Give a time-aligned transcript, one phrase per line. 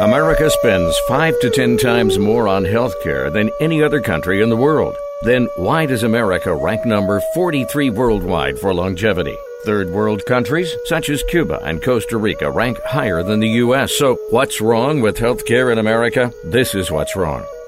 [0.00, 4.56] America spends five to ten times more on healthcare than any other country in the
[4.56, 4.96] world.
[5.22, 9.36] Then why does America rank number 43 worldwide for longevity?
[9.64, 13.92] Third world countries, such as Cuba and Costa Rica, rank higher than the U.S.
[13.92, 16.32] So, what's wrong with healthcare in America?
[16.44, 17.44] This is what's wrong.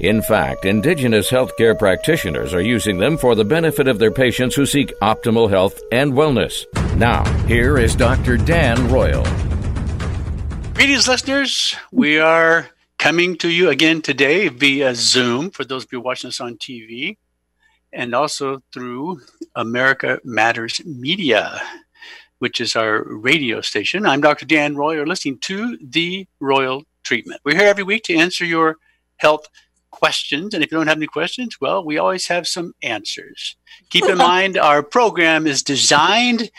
[0.00, 4.64] In fact, indigenous healthcare practitioners are using them for the benefit of their patients who
[4.64, 6.64] seek optimal health and wellness.
[6.96, 8.38] Now, here is Dr.
[8.38, 9.22] Dan Royal.
[10.72, 11.76] Greetings, listeners.
[11.92, 16.40] We are coming to you again today via Zoom for those of you watching us
[16.40, 17.18] on TV
[17.92, 19.20] and also through
[19.54, 21.60] America Matters Media,
[22.38, 24.06] which is our radio station.
[24.06, 24.46] I'm Dr.
[24.46, 24.94] Dan Roy.
[24.94, 27.42] You're listening to The Royal Treatment.
[27.44, 28.76] We're here every week to answer your
[29.18, 29.46] health
[30.00, 30.54] questions.
[30.54, 33.56] And if you don't have any questions, well, we always have some answers.
[33.90, 36.50] Keep in mind, our program is designed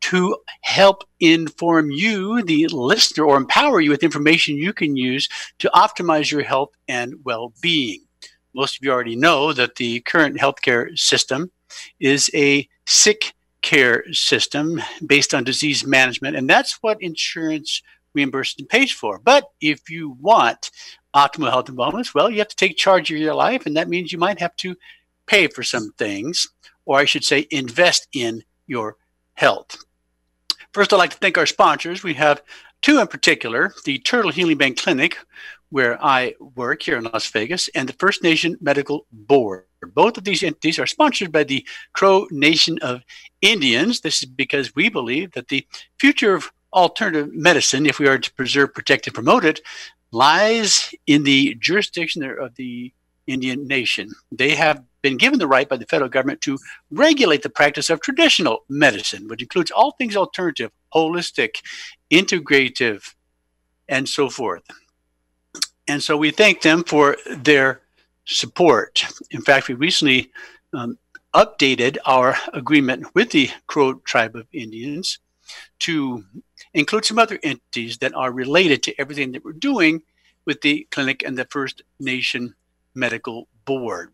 [0.00, 5.70] to help inform you, the listener, or empower you with information you can use to
[5.74, 8.00] optimize your health and well being.
[8.54, 11.50] Most of you already know that the current healthcare system
[12.00, 17.82] is a sick care system based on disease management, and that's what insurance
[18.14, 19.18] reimbursement pays for.
[19.18, 20.70] But if you want
[21.14, 22.14] optimal health and wellness?
[22.14, 24.56] Well, you have to take charge of your life, and that means you might have
[24.56, 24.76] to
[25.26, 26.48] pay for some things,
[26.84, 28.96] or I should say, invest in your
[29.34, 29.84] health.
[30.72, 32.02] First, I'd like to thank our sponsors.
[32.02, 32.42] We have
[32.82, 35.18] two in particular the Turtle Healing Band Clinic,
[35.70, 39.64] where I work here in Las Vegas, and the First Nation Medical Board.
[39.94, 43.02] Both of these entities are sponsored by the Crow Nation of
[43.42, 44.00] Indians.
[44.00, 45.66] This is because we believe that the
[45.98, 49.60] future of alternative medicine, if we are to preserve, protect, and promote it,
[50.10, 52.92] lies in the jurisdiction of the
[53.26, 54.10] Indian nation.
[54.32, 56.58] They have been given the right by the federal government to
[56.90, 61.62] regulate the practice of traditional medicine, which includes all things alternative, holistic,
[62.10, 63.14] integrative,
[63.88, 64.62] and so forth.
[65.86, 67.80] And so we thank them for their
[68.24, 69.04] support.
[69.30, 70.30] In fact, we recently
[70.74, 70.98] um,
[71.34, 75.18] updated our agreement with the Crow Tribe of Indians
[75.80, 76.24] to
[76.74, 80.02] include some other entities that are related to everything that we're doing
[80.44, 82.54] with the clinic and the First Nation
[82.94, 84.12] Medical Board.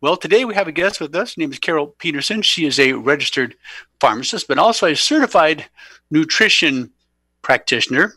[0.00, 1.34] Well, today we have a guest with us.
[1.34, 2.42] Her name is Carol Peterson.
[2.42, 3.54] She is a registered
[4.00, 5.66] pharmacist, but also a certified
[6.10, 6.90] nutrition
[7.42, 8.14] practitioner.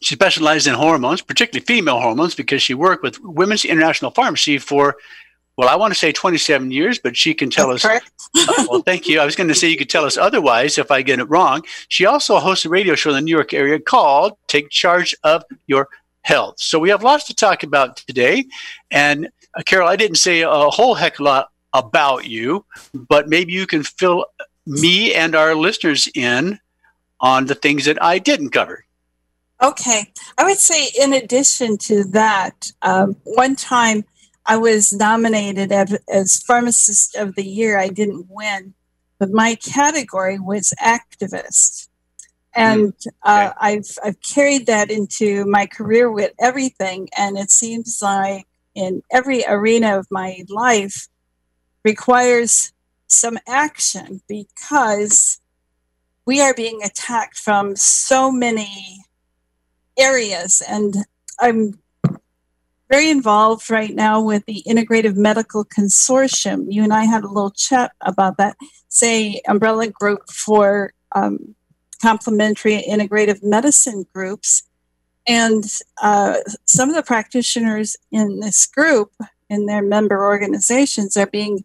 [0.00, 4.96] She specializes in hormones, particularly female hormones, because she worked with Women's International Pharmacy for
[5.58, 8.00] well, I want to say 27 years, but she can tell That's us.
[8.36, 9.18] Uh, well, thank you.
[9.18, 11.64] I was going to say you could tell us otherwise if I get it wrong.
[11.88, 15.42] She also hosts a radio show in the New York area called Take Charge of
[15.66, 15.88] Your
[16.22, 16.60] Health.
[16.60, 18.44] So we have lots to talk about today.
[18.92, 22.64] And uh, Carol, I didn't say a whole heck of a lot about you,
[22.94, 24.26] but maybe you can fill
[24.64, 26.60] me and our listeners in
[27.18, 28.84] on the things that I didn't cover.
[29.60, 30.12] Okay.
[30.38, 34.04] I would say, in addition to that, um, one time
[34.48, 35.70] I was nominated
[36.08, 37.78] as Pharmacist of the Year.
[37.78, 38.72] I didn't win,
[39.18, 41.88] but my category was activist.
[42.54, 47.10] And mm, uh, I've, I've carried that into my career with everything.
[47.14, 51.08] And it seems like in every arena of my life
[51.84, 52.72] requires
[53.06, 55.40] some action because
[56.24, 59.04] we are being attacked from so many
[59.98, 60.62] areas.
[60.66, 60.96] And
[61.38, 61.78] I'm
[62.88, 66.66] very involved right now with the Integrative Medical Consortium.
[66.68, 68.56] You and I had a little chat about that,
[68.88, 71.54] say, umbrella group for um,
[72.00, 74.62] complementary integrative medicine groups.
[75.26, 75.64] And
[76.02, 79.12] uh, some of the practitioners in this group,
[79.50, 81.64] in their member organizations, are being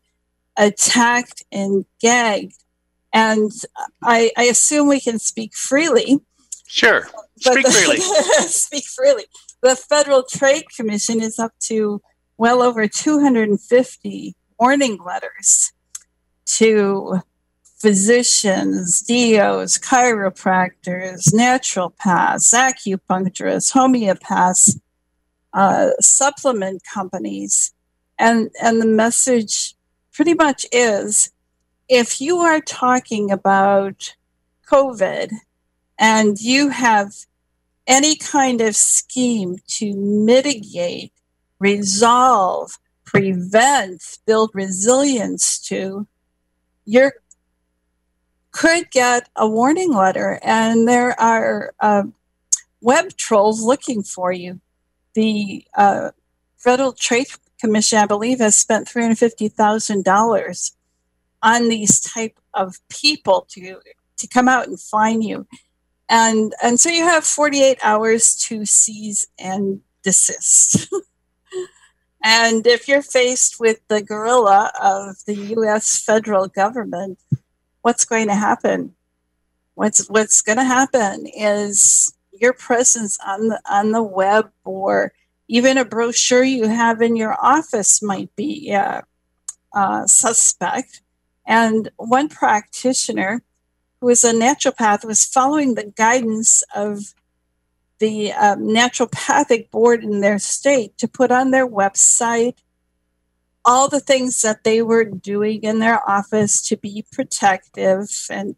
[0.58, 2.62] attacked and gagged.
[3.14, 3.52] And
[4.02, 6.20] I, I assume we can speak freely.
[6.68, 7.08] Sure.
[7.38, 7.98] Speak freely.
[8.48, 9.26] speak freely
[9.64, 12.02] the Federal Trade Commission is up to
[12.38, 15.72] well over 250 warning letters
[16.46, 17.22] to
[17.80, 24.80] physicians, DOs, chiropractors, naturopaths, acupuncturists, homeopaths,
[25.54, 27.74] uh, supplement companies.
[28.20, 29.76] And, and the message
[30.12, 31.32] pretty much is
[31.88, 34.14] if you are talking about
[34.70, 35.32] COVID
[35.98, 37.14] and you have
[37.88, 41.12] any kind of scheme to mitigate,
[41.60, 46.08] resolve, prevent, build resilience to,
[46.86, 47.12] you
[48.52, 52.04] could get a warning letter, and there are uh,
[52.82, 54.60] web trolls looking for you.
[55.14, 56.12] The uh,
[56.58, 57.28] Federal Trade
[57.60, 60.74] Commission, I believe, has spent three hundred fifty thousand dollars
[61.42, 63.80] on these type of people to
[64.18, 65.48] to come out and find you,
[66.10, 70.90] and and so you have forty eight hours to seize and desist.
[72.24, 76.02] and if you're faced with the gorilla of the U.S.
[76.04, 77.20] federal government,
[77.82, 78.96] what's going to happen?
[79.76, 85.14] What's what's going to happen is your presence on the on the web or
[85.48, 89.02] even a brochure you have in your office might be uh,
[89.74, 91.02] uh, suspect.
[91.46, 93.44] And one practitioner
[94.04, 97.14] who is a naturopath was following the guidance of
[98.00, 102.58] the um, naturopathic board in their state to put on their website
[103.64, 108.58] all the things that they were doing in their office to be protective and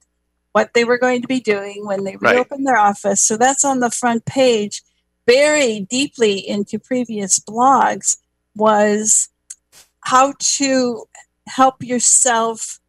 [0.54, 2.74] what they were going to be doing when they reopened right.
[2.74, 3.22] their office.
[3.22, 4.82] So that's on the front page
[5.28, 8.18] very deeply into previous blogs
[8.56, 9.30] was
[10.00, 11.04] how to
[11.46, 12.80] help yourself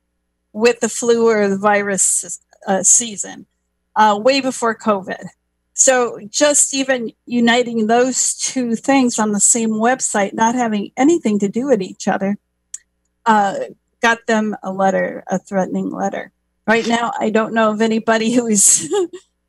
[0.55, 3.47] with the flu or the virus uh, season
[3.95, 5.27] uh, way before COVID.
[5.73, 11.49] So just even uniting those two things on the same website, not having anything to
[11.49, 12.39] do with each other,
[13.27, 13.57] uh,
[14.01, 16.33] got them a letter, a threatening letter.
[16.67, 18.91] Right now, I don't know of anybody who is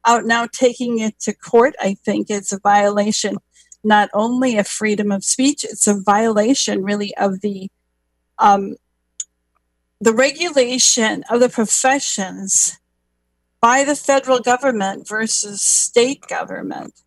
[0.06, 3.38] out now taking it to court, I think it's a violation
[3.84, 7.70] not only of freedom of speech, it's a violation really of the
[8.40, 8.76] um,
[10.00, 12.78] the regulation of the professions
[13.62, 17.02] by the federal government versus state government.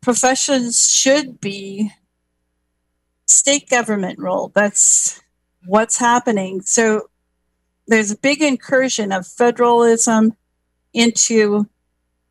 [0.00, 1.90] Professions should be
[3.26, 4.52] state government role.
[4.54, 5.20] That's
[5.64, 6.60] what's happening.
[6.62, 7.10] So
[7.86, 10.36] there's a big incursion of federalism
[10.92, 11.68] into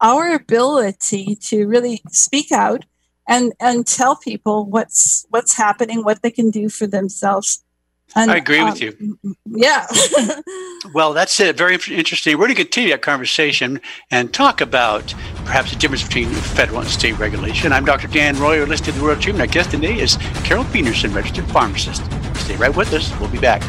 [0.02, 2.86] our ability to really speak out
[3.28, 7.64] and and tell people what's what's happening, what they can do for themselves.
[8.16, 9.18] And, I agree um, with you.
[9.56, 9.88] Yeah.
[10.94, 11.58] well, that's it.
[11.58, 12.34] Very interesting.
[12.38, 13.80] We're going to continue that conversation
[14.12, 15.14] and talk about
[15.46, 17.72] perhaps the difference between federal and state regulation.
[17.72, 18.08] I'm Dr.
[18.08, 19.48] Dan Roy, listed in the Royal Treatment.
[19.48, 22.04] Our guest today is Carol Peterson, registered pharmacist.
[22.36, 23.18] Stay right with us.
[23.20, 23.62] We'll be back.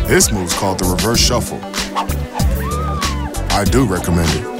[0.09, 1.61] This move's called the reverse shuffle.
[3.53, 4.58] I do recommend it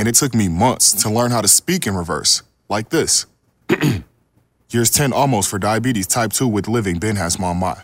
[0.00, 3.26] and it took me months to learn how to speak in reverse, like this.
[4.70, 7.82] Years 10 almost for diabetes type 2 with living Ben has mom my.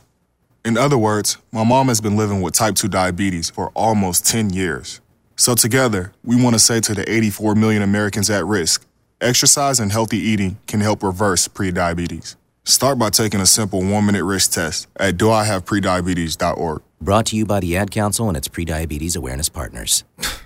[0.65, 4.49] In other words, my mom has been living with type 2 diabetes for almost 10
[4.49, 5.03] years.
[5.37, 8.87] So together, we want to say to the 84 million Americans at risk,
[9.21, 12.37] exercise and healthy eating can help reverse prediabetes.
[12.65, 16.83] Start by taking a simple one-minute risk test at doihaveprediabetes.org.
[16.99, 20.03] Brought to you by the Ad Council and its prediabetes awareness partners.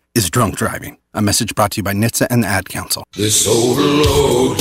[0.15, 0.97] is drunk driving.
[1.13, 3.03] A message brought to you by NHTSA and the Ad Council.
[3.15, 4.59] This overload.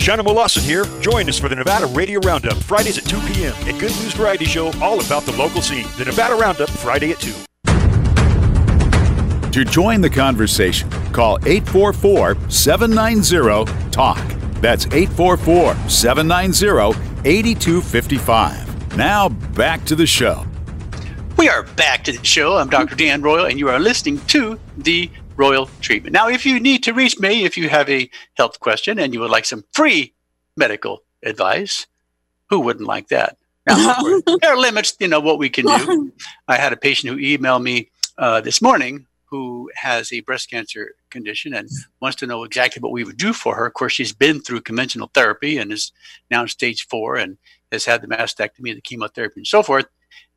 [0.00, 0.84] Shannon Lawson here.
[1.00, 3.54] Join us for the Nevada Radio Roundup, Fridays at 2 p.m.
[3.62, 5.86] A good news variety show all about the local scene.
[5.96, 7.32] The Nevada Roundup, Friday at 2.
[9.50, 14.18] To join the conversation, call 844 790 TALK.
[14.60, 18.96] That's 844 790 8255.
[18.96, 20.44] Now back to the show.
[21.36, 22.56] We are back to the show.
[22.56, 22.94] I'm Dr.
[22.96, 26.12] Dan Royal, and you are listening to the Royal Treatment.
[26.12, 29.20] Now, if you need to reach me, if you have a health question and you
[29.20, 30.14] would like some free
[30.56, 31.86] medical advice,
[32.50, 33.36] who wouldn't like that?
[33.66, 36.12] Now, there are limits, you know, what we can do.
[36.46, 40.94] I had a patient who emailed me uh, this morning who has a breast cancer
[41.10, 41.68] condition and
[42.00, 43.66] wants to know exactly what we would do for her.
[43.66, 45.90] Of course, she's been through conventional therapy and is
[46.30, 47.36] now in stage four and
[47.72, 49.86] has had the mastectomy, and the chemotherapy, and so forth.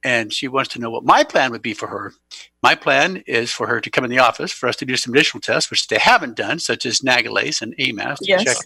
[0.04, 2.14] And she wants to know what my plan would be for her.
[2.62, 5.14] My plan is for her to come in the office for us to do some
[5.14, 8.44] additional tests, which they haven't done, such as nagalase and AMAS, to Yes.
[8.44, 8.58] check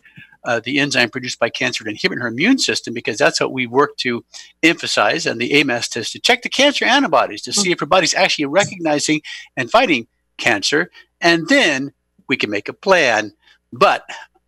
[0.44, 3.66] uh, the enzyme produced by cancer to inhibit her immune system, because that's what we
[3.66, 4.26] work to
[4.62, 5.26] emphasize.
[5.26, 8.46] And the AMAS test to check the cancer antibodies to see if her body's actually
[8.46, 9.22] recognizing
[9.56, 10.08] and fighting
[10.38, 10.92] cancer.
[11.22, 11.94] And then
[12.28, 13.34] we can make a plan.
[13.72, 14.04] But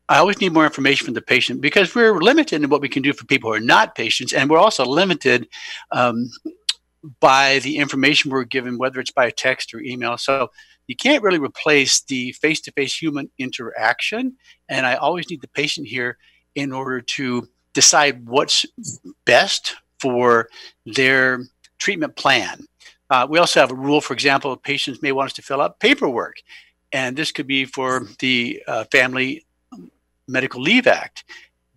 [0.10, 3.04] I always need more information from the patient because we're limited in what we can
[3.04, 5.48] do for people who are not patients, and we're also limited
[5.92, 6.30] um,
[7.20, 10.18] by the information we're given, whether it's by text or email.
[10.18, 10.50] So
[10.88, 14.36] you can't really replace the face-to-face human interaction,
[14.70, 16.18] and I always need the patient here
[16.56, 18.66] in order to decide what's
[19.26, 20.50] best for
[20.86, 21.44] their
[21.78, 22.66] treatment plan.
[23.10, 25.80] Uh, we also have a rule, for example, patients may want us to fill out
[25.80, 26.36] paperwork,
[26.92, 29.46] and this could be for the uh, Family
[30.28, 31.24] Medical Leave Act.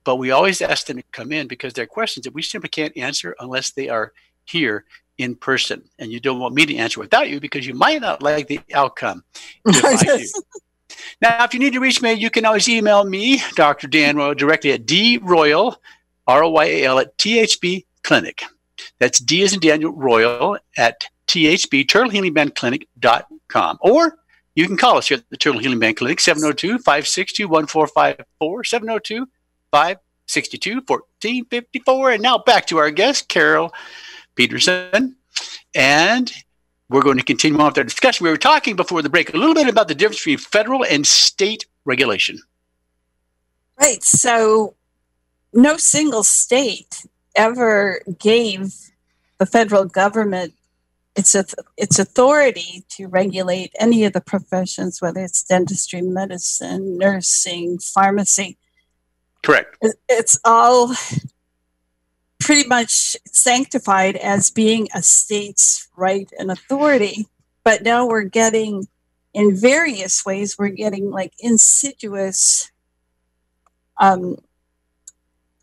[0.04, 2.68] But we always ask them to come in because there are questions that we simply
[2.68, 4.12] can't answer unless they are
[4.44, 4.84] here
[5.18, 5.82] in person.
[5.98, 8.60] And you don't want me to answer without you because you might not like the
[8.74, 9.24] outcome
[9.64, 10.24] if I do.
[11.20, 13.86] Now, if you need to reach me, you can always email me, Dr.
[13.86, 15.76] Dan Royal, directly at droyal,
[16.26, 18.42] R O Y A L, at THB Clinic.
[18.98, 23.78] That's D as in Daniel Royal at THB, Turtle Healing Band Clinic.com.
[23.80, 24.16] Or
[24.54, 29.26] you can call us here at the Turtle Healing Band Clinic, 702 562 1454, 702
[29.70, 32.10] 562 1454.
[32.10, 33.72] And now back to our guest, Carol
[34.36, 35.16] Peterson.
[35.74, 36.32] And
[36.88, 38.24] we're going to continue on with our discussion.
[38.24, 41.06] We were talking before the break a little bit about the difference between federal and
[41.06, 42.38] state regulation.
[43.78, 44.02] Right.
[44.02, 44.76] So,
[45.52, 48.74] no single state ever gave
[49.38, 50.54] the federal government
[51.16, 51.34] its
[51.76, 58.58] its authority to regulate any of the professions, whether it's dentistry, medicine, nursing, pharmacy.
[59.42, 59.78] Correct.
[60.08, 60.94] It's all
[62.46, 67.26] pretty much sanctified as being a state's right and authority.
[67.64, 68.86] But now we're getting,
[69.34, 72.70] in various ways, we're getting like insidious
[74.00, 74.36] um,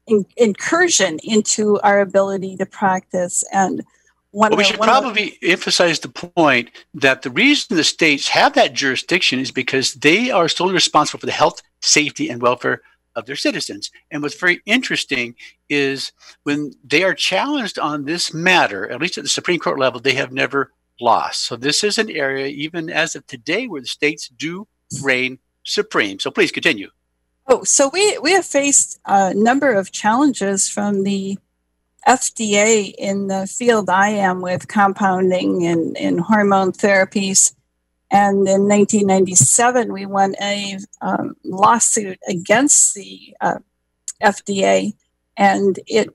[0.07, 3.45] in, incursion into our ability to practice.
[3.53, 3.85] And
[4.31, 8.73] one Well, we should probably emphasize the point that the reason the states have that
[8.73, 12.81] jurisdiction is because they are solely responsible for the health, safety, and welfare
[13.15, 13.91] of their citizens.
[14.11, 15.35] And what's very interesting
[15.69, 16.11] is
[16.43, 20.13] when they are challenged on this matter, at least at the Supreme Court level, they
[20.13, 21.45] have never lost.
[21.45, 24.67] So this is an area, even as of today, where the states do
[25.01, 26.19] reign supreme.
[26.19, 26.89] So please continue.
[27.47, 31.37] Oh, so we we have faced a number of challenges from the
[32.07, 37.53] FDA in the field I am with compounding and, and hormone therapies.
[38.13, 43.57] And in 1997, we won a um, lawsuit against the uh,
[44.23, 44.93] FDA,
[45.35, 46.09] and it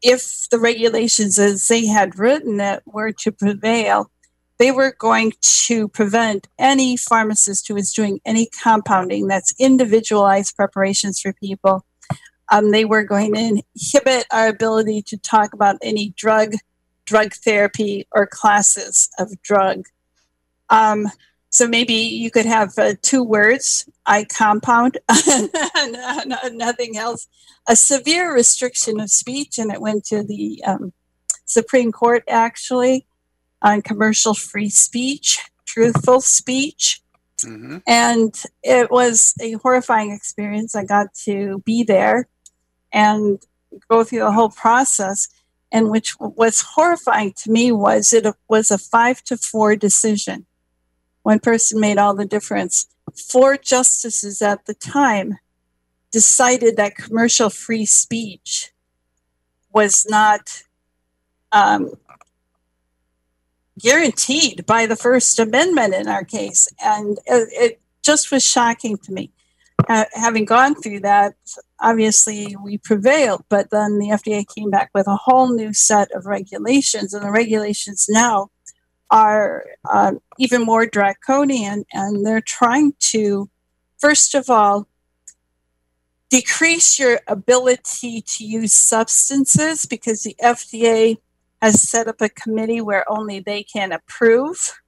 [0.00, 4.10] if the regulations as they had written it were to prevail,
[4.58, 5.32] they were going
[5.66, 11.84] to prevent any pharmacist who was doing any compounding that's individualized preparations for people.
[12.52, 16.52] Um, they were going to inhibit our ability to talk about any drug,
[17.06, 19.86] drug therapy, or classes of drug.
[20.74, 21.06] Um,
[21.54, 24.98] So maybe you could have uh, two words, I compound,
[26.52, 27.28] nothing else.
[27.68, 30.92] A severe restriction of speech, and it went to the um,
[31.44, 33.06] Supreme Court actually
[33.62, 37.00] on commercial free speech, truthful speech.
[37.44, 37.78] Mm-hmm.
[37.86, 40.74] And it was a horrifying experience.
[40.74, 42.26] I got to be there
[42.92, 43.38] and
[43.88, 45.28] go through the whole process.
[45.70, 50.46] And which was horrifying to me was it was a five to four decision.
[51.24, 52.86] One person made all the difference.
[53.30, 55.38] Four justices at the time
[56.12, 58.72] decided that commercial free speech
[59.72, 60.62] was not
[61.50, 61.94] um,
[63.80, 66.68] guaranteed by the First Amendment in our case.
[66.78, 69.32] And it, just was shocking to me.
[69.88, 71.34] Uh, having gone through that,
[71.80, 76.26] obviously we prevailed, but then the FDA came back with a whole new set of
[76.26, 78.50] regulations, and the regulations now
[79.14, 83.48] are uh, even more draconian, and they're trying to,
[83.96, 84.88] first of all,
[86.30, 91.18] decrease your ability to use substances because the FDA
[91.62, 94.80] has set up a committee where only they can approve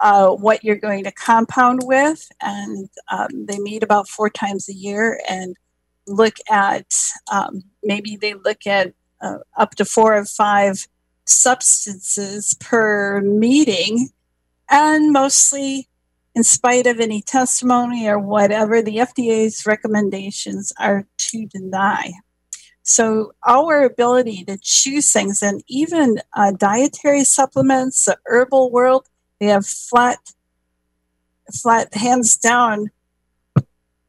[0.00, 2.28] uh, what you're going to compound with.
[2.42, 5.56] And um, they meet about four times a year and
[6.08, 6.92] look at
[7.30, 10.88] um, maybe they look at uh, up to four or five
[11.28, 14.10] substances per meeting.
[14.70, 15.88] And mostly,
[16.34, 22.12] in spite of any testimony or whatever, the FDA's recommendations are to deny
[22.88, 29.06] so our ability to choose things, and even uh, dietary supplements, the herbal world,
[29.38, 30.32] they have flat,
[31.52, 32.88] flat hands down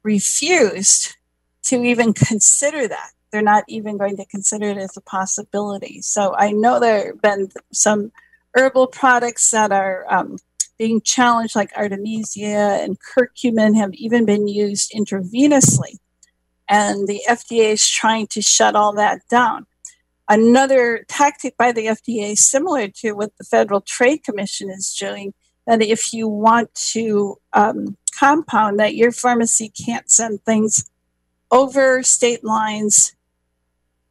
[0.01, 1.17] refused
[1.63, 3.11] to even consider that.
[3.31, 6.01] They're not even going to consider it as a possibility.
[6.01, 8.11] So I know there have been some
[8.55, 10.37] herbal products that are um,
[10.77, 15.97] being challenged, like artemisia and curcumin, have even been used intravenously
[16.69, 19.65] and the FDA is trying to shut all that down.
[20.29, 25.33] Another tactic by the FDA, similar to what the Federal Trade Commission is doing,
[25.65, 30.87] that if you want to um, compound, that your pharmacy can't send things
[31.49, 33.15] over state lines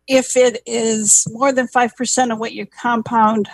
[0.09, 3.49] if it is more than 5% of what you compound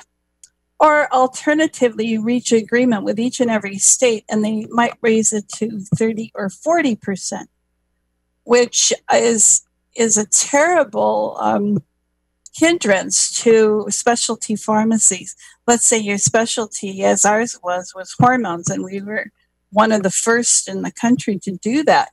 [0.80, 5.48] or alternatively you reach agreement with each and every state and they might raise it
[5.48, 7.46] to 30 or 40%
[8.44, 9.62] which is
[9.96, 11.82] is a terrible um,
[12.54, 15.36] hindrance to specialty pharmacies.
[15.66, 19.26] Let's say your specialty, as ours was, was hormones, and we were
[19.70, 22.10] one of the first in the country to do that.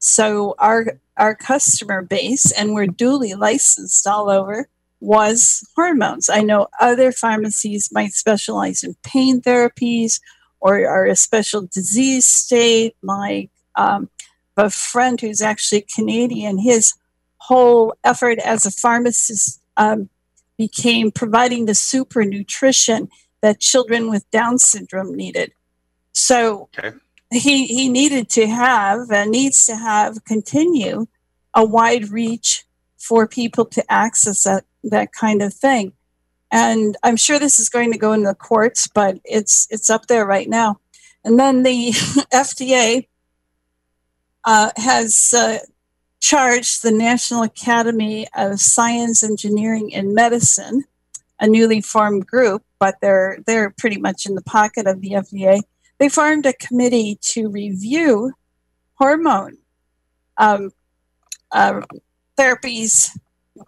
[0.00, 4.68] So our our customer base, and we're duly licensed all over,
[5.00, 6.28] was hormones.
[6.28, 10.20] I know other pharmacies might specialize in pain therapies
[10.60, 14.08] or are a special disease state like um,
[14.56, 16.94] a friend who's actually Canadian, his
[17.38, 20.08] whole effort as a pharmacist um,
[20.56, 23.08] became providing the super nutrition
[23.40, 25.52] that children with Down syndrome needed.
[26.12, 26.96] So okay.
[27.30, 31.06] He, he needed to have and needs to have continue
[31.54, 32.64] a wide reach
[32.96, 35.92] for people to access that, that kind of thing.
[36.52, 40.06] And I'm sure this is going to go in the courts, but it's it's up
[40.06, 40.80] there right now.
[41.24, 41.90] And then the
[42.32, 43.06] FDA
[44.44, 45.58] uh, has uh,
[46.18, 50.84] charged the National Academy of Science, Engineering, and Medicine,
[51.38, 55.60] a newly formed group, but they're they're pretty much in the pocket of the FDA.
[56.00, 58.32] They formed a committee to review
[58.94, 59.58] hormone
[60.38, 60.72] um,
[61.52, 61.82] uh,
[62.38, 63.10] therapies,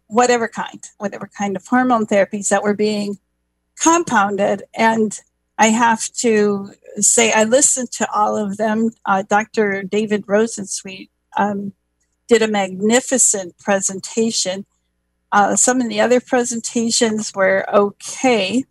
[0.06, 3.18] whatever kind, whatever kind of hormone therapies that were being
[3.78, 4.62] compounded.
[4.74, 5.20] And
[5.58, 8.92] I have to say I listened to all of them.
[9.04, 9.82] Uh, Dr.
[9.82, 11.74] David Rosensweet um,
[12.28, 14.64] did a magnificent presentation.
[15.32, 18.64] Uh, some of the other presentations were okay,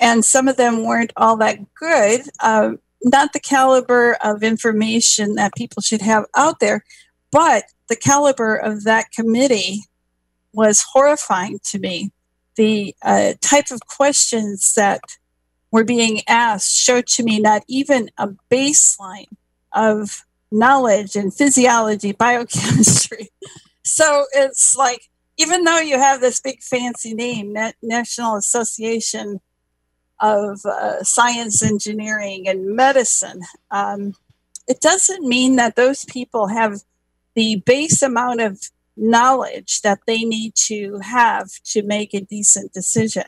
[0.00, 2.22] and some of them weren't all that good.
[2.40, 6.84] Uh, not the caliber of information that people should have out there,
[7.30, 9.82] but the caliber of that committee
[10.52, 12.12] was horrifying to me.
[12.56, 15.00] The uh, type of questions that
[15.70, 19.26] were being asked showed to me not even a baseline
[19.72, 23.30] of knowledge in physiology, biochemistry.
[23.82, 29.40] so it's like, even though you have this big fancy name, National Association
[30.24, 34.14] of uh, Science, Engineering, and Medicine, um,
[34.66, 36.80] it doesn't mean that those people have
[37.34, 43.24] the base amount of knowledge that they need to have to make a decent decision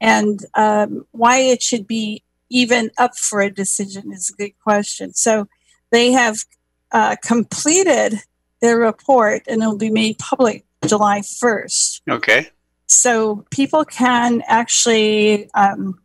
[0.00, 5.12] and um, why it should be even up for a decision is a good question.
[5.14, 5.48] So
[5.90, 6.44] they have
[6.92, 8.20] uh, completed
[8.60, 12.00] their report and it'll be made public July 1st.
[12.10, 12.48] Okay.
[12.86, 16.00] So people can actually um,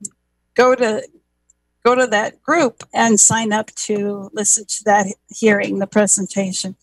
[0.55, 1.07] go to
[1.83, 6.75] go to that group and sign up to listen to that hearing, the presentation.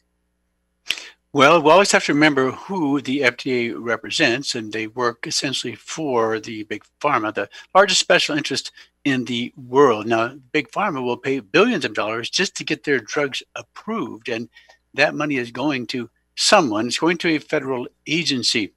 [1.33, 6.41] Well, we always have to remember who the FDA represents, and they work essentially for
[6.41, 8.73] the big pharma, the largest special interest
[9.05, 10.07] in the world.
[10.07, 14.49] Now, big pharma will pay billions of dollars just to get their drugs approved, and
[14.95, 16.87] that money is going to someone.
[16.87, 18.73] It's going to a federal agency,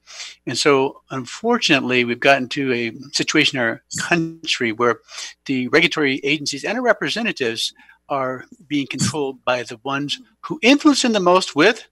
[0.45, 4.99] and so unfortunately, we've gotten to a situation in our country where
[5.45, 7.73] the regulatory agencies and our representatives
[8.09, 11.87] are being controlled by the ones who influence them the most with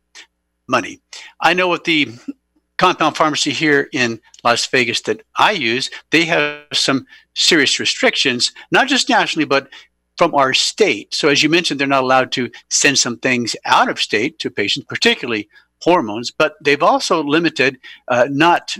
[0.68, 1.00] money.
[1.40, 2.10] I know with the
[2.78, 8.88] compound pharmacy here in Las Vegas that I use, they have some serious restrictions, not
[8.88, 9.70] just nationally, but
[10.22, 11.12] from our state.
[11.16, 14.52] So, as you mentioned, they're not allowed to send some things out of state to
[14.52, 15.50] patients, particularly
[15.82, 18.78] hormones, but they've also limited, uh, not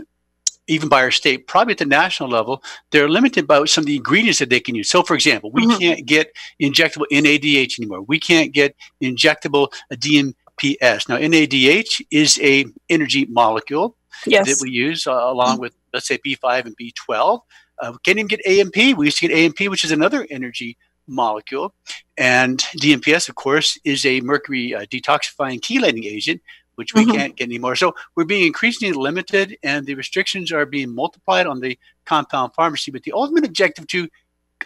[0.68, 3.96] even by our state, probably at the national level, they're limited by some of the
[3.96, 4.88] ingredients that they can use.
[4.92, 5.80] So, for example, we mm-hmm.
[5.80, 8.04] can't get injectable NADH anymore.
[8.04, 11.10] We can't get injectable DMPS.
[11.10, 14.46] Now, NADH is a energy molecule yes.
[14.46, 17.42] that we use uh, along with, let's say, B5 and B12.
[17.80, 18.96] Uh, we can't even get AMP.
[18.96, 20.78] We used to get AMP, which is another energy
[21.12, 21.74] molecule.
[22.18, 26.42] And DMPS, of course, is a mercury uh, detoxifying chelating agent,
[26.76, 27.12] which we mm-hmm.
[27.12, 27.76] can't get anymore.
[27.76, 32.92] So we're being increasingly limited, and the restrictions are being multiplied on the compound pharmacy.
[32.92, 34.08] But the ultimate objective to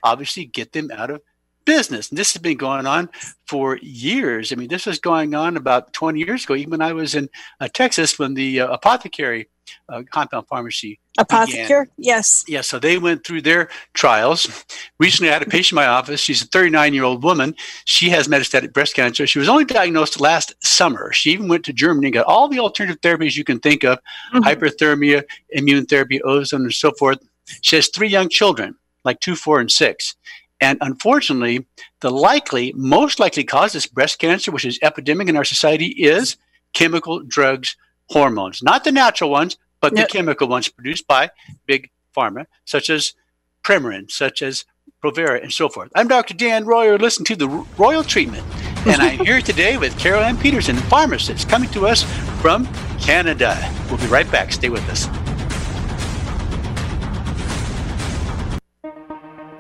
[0.04, 1.22] obviously get them out of
[1.66, 2.10] business.
[2.10, 3.10] And this has been going on
[3.48, 4.54] for years.
[4.54, 7.30] I mean, this was going on about 20 years ago, even when I was in
[7.60, 9.50] uh, Texas when the uh, apothecary
[9.90, 11.00] uh, compound pharmacy.
[11.18, 12.44] Apothecary, yes.
[12.48, 14.66] Yeah, so they went through their trials.
[15.00, 16.20] Recently, I had a patient in my office.
[16.20, 17.56] She's a 39 year old woman.
[17.86, 19.26] She has metastatic breast cancer.
[19.26, 21.14] She was only diagnosed last summer.
[21.14, 24.00] She even went to Germany and got all the alternative therapies you can think of
[24.34, 24.40] mm-hmm.
[24.40, 27.20] hyperthermia, immune therapy, ozone, and so forth.
[27.62, 30.16] She has three young children, like two, four, and six.
[30.62, 31.66] And unfortunately,
[32.02, 36.38] the likely, most likely cause of breast cancer, which is epidemic in our society, is
[36.74, 37.76] chemical drugs,
[38.10, 38.62] hormones.
[38.64, 41.30] Not the natural ones, but the chemical ones produced by
[41.66, 43.14] big pharma, such as
[43.64, 44.66] Premarin, such as
[45.04, 45.92] Provera, and so forth.
[45.96, 46.34] I'm Dr.
[46.34, 46.98] Dan Royal.
[46.98, 48.46] Listen to the Royal Treatment.
[48.88, 52.04] And I'm here today with Carol Ann Peterson, pharmacist, coming to us
[52.42, 52.68] from
[53.00, 53.58] Canada.
[53.90, 54.52] We'll be right back.
[54.52, 55.08] Stay with us.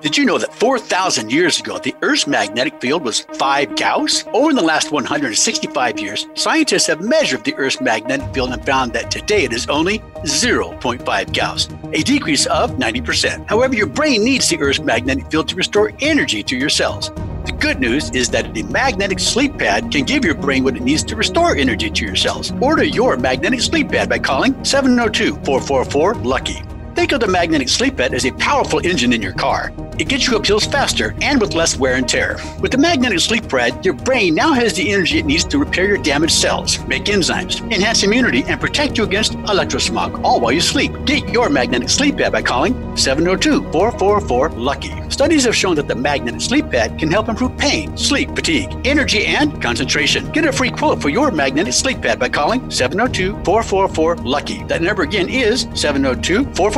[0.06, 4.24] Did you know that 4,000 years ago, the Earth's magnetic field was 5 Gauss?
[4.36, 9.10] Over the last 165 years, scientists have measured the Earth's magnetic field and found that
[9.10, 13.50] today it is only 0.5 Gauss, a decrease of 90%.
[13.50, 17.10] However, your brain needs the Earth's magnetic field to restore energy to your cells.
[17.48, 20.84] The good news is that the magnetic sleep pad can give your brain what it
[20.84, 22.52] needs to restore energy to your cells.
[22.62, 26.75] Order your magnetic sleep pad by calling 702 444 LUCKY.
[26.95, 29.73] Think of the magnetic sleep pad as a powerful engine in your car.
[29.99, 32.38] It gets you up hills faster and with less wear and tear.
[32.62, 35.86] With the magnetic sleep pad, your brain now has the energy it needs to repair
[35.86, 40.62] your damaged cells, make enzymes, enhance immunity, and protect you against electrosmog, all while you
[40.62, 40.91] sleep.
[41.05, 45.12] Get your magnetic sleep pad by calling 702 444 LUCKY.
[45.12, 49.25] Studies have shown that the magnetic sleep pad can help improve pain, sleep, fatigue, energy,
[49.25, 50.29] and concentration.
[50.31, 54.63] Get a free quote for your magnetic sleep pad by calling 702 444 LUCKY.
[54.67, 56.53] That number again is 702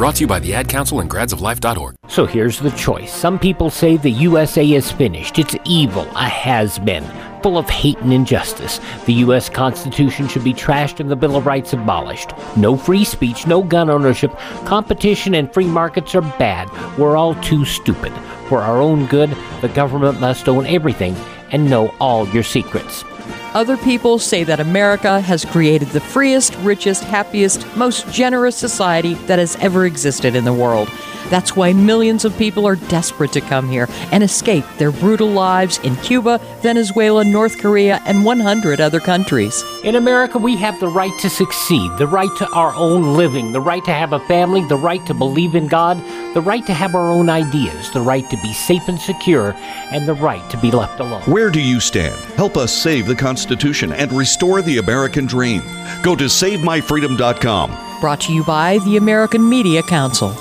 [0.00, 1.94] Brought to you by the Ad Council and gradsoflife.org.
[2.08, 3.12] So here's the choice.
[3.12, 5.38] Some people say the USA is finished.
[5.38, 7.04] It's evil, a has been,
[7.42, 8.80] full of hate and injustice.
[9.04, 9.50] The U.S.
[9.50, 12.30] Constitution should be trashed and the Bill of Rights abolished.
[12.56, 14.34] No free speech, no gun ownership.
[14.64, 16.70] Competition and free markets are bad.
[16.96, 18.14] We're all too stupid.
[18.48, 21.14] for our own good, the government must own everything
[21.52, 23.04] and know all your secrets.
[23.52, 29.40] Other people say that America has created the freest, richest, happiest, most generous society that
[29.40, 30.88] has ever existed in the world.
[31.30, 35.78] That's why millions of people are desperate to come here and escape their brutal lives
[35.78, 39.62] in Cuba, Venezuela, North Korea, and 100 other countries.
[39.84, 43.60] In America, we have the right to succeed, the right to our own living, the
[43.60, 45.96] right to have a family, the right to believe in God,
[46.34, 49.54] the right to have our own ideas, the right to be safe and secure,
[49.92, 51.22] and the right to be left alone.
[51.22, 52.16] Where do you stand?
[52.34, 55.62] Help us save the Constitution and restore the American dream.
[56.02, 58.00] Go to SaveMyFreedom.com.
[58.00, 60.34] Brought to you by the American Media Council.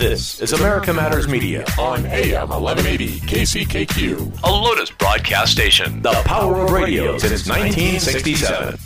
[0.00, 6.00] This is America Matters Media on AM 1180 KCKQ, a Lotus broadcast station.
[6.00, 8.78] The power of radio since 1967.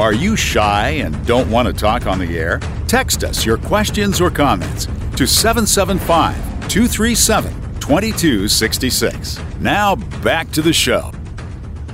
[0.00, 2.58] Are you shy and don't want to talk on the air?
[2.88, 6.34] Text us your questions or comments to 775
[6.66, 9.40] 237 2266.
[9.60, 11.12] Now back to the show.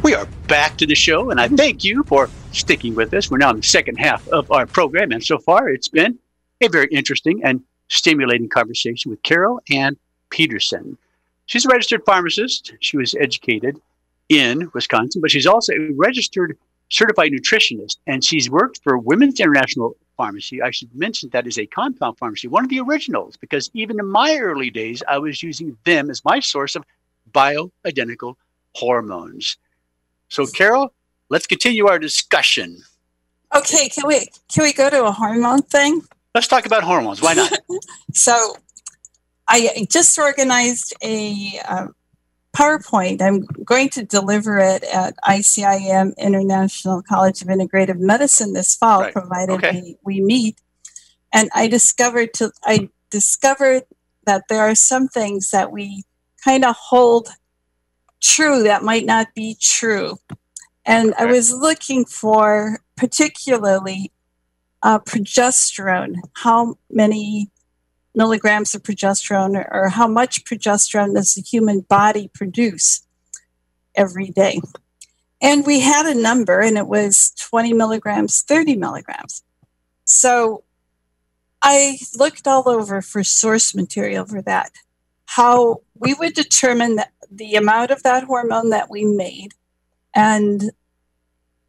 [0.04, 3.28] We are back to the show, and I thank you for sticking with us.
[3.28, 6.16] We're now in the second half of our program, and so far it's been
[6.62, 9.96] a very interesting and stimulating conversation with Carol Ann
[10.30, 10.96] Peterson.
[11.46, 12.72] She's a registered pharmacist.
[12.80, 13.80] She was educated
[14.28, 16.56] in Wisconsin, but she's also a registered
[16.88, 20.62] certified nutritionist, and she's worked for Women's International Pharmacy.
[20.62, 24.06] I should mention that is a compound pharmacy, one of the originals, because even in
[24.06, 26.84] my early days, I was using them as my source of
[27.32, 28.36] bioidentical
[28.74, 29.56] hormones.
[30.28, 30.92] So, Carol,
[31.28, 32.78] let's continue our discussion.
[33.54, 36.02] Okay, can we can we go to a hormone thing?
[36.34, 37.20] Let's talk about hormones.
[37.20, 37.52] Why not?
[38.14, 38.56] so,
[39.48, 41.86] I just organized a uh,
[42.56, 43.20] PowerPoint.
[43.20, 49.12] I'm going to deliver it at ICIM International College of Integrative Medicine this fall, Right.
[49.12, 49.96] provided Okay.
[50.04, 50.58] we, we meet.
[51.32, 53.84] And I discovered to I discovered
[54.26, 56.04] that there are some things that we
[56.44, 57.28] kind of hold
[58.20, 60.18] true that might not be true.
[60.84, 64.12] And I was looking for particularly
[64.82, 66.16] uh, progesterone.
[66.34, 67.50] How many
[68.14, 73.06] milligrams of progesterone or, or how much progesterone does the human body produce
[73.94, 74.60] every day?
[75.40, 79.42] And we had a number, and it was 20 milligrams, 30 milligrams.
[80.04, 80.62] So
[81.62, 84.70] I looked all over for source material for that.
[85.26, 89.54] How we would determine the, the amount of that hormone that we made
[90.14, 90.70] and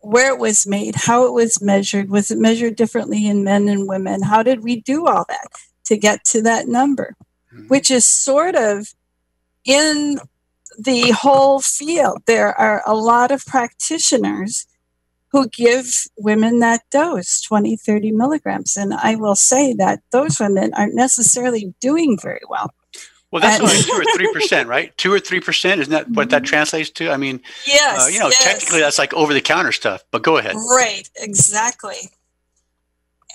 [0.04, 2.10] where it was made, how it was measured.
[2.10, 4.22] Was it measured differently in men and women?
[4.22, 5.48] How did we do all that
[5.86, 7.16] to get to that number?
[7.54, 7.68] Mm-hmm.
[7.68, 8.88] Which is sort of
[9.66, 10.20] in
[10.78, 12.24] the whole field.
[12.26, 14.66] There are a lot of practitioners
[15.32, 15.88] who give
[16.18, 21.74] women that dose 20 30 milligrams and i will say that those women aren't necessarily
[21.82, 22.72] doing very well
[23.34, 24.96] Well, that's And- only two or three percent, right?
[24.96, 27.10] Two or three percent, isn't that what that translates to?
[27.10, 28.43] I mean, Yes, uh, you know, yes.
[28.43, 30.04] technically that's like over the counter stuff.
[30.12, 30.56] But go ahead.
[30.56, 31.96] Right, exactly.